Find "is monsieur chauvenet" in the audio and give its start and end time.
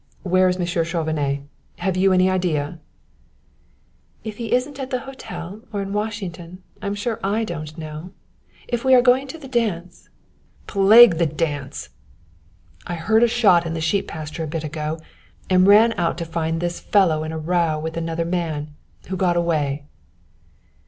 0.49-1.41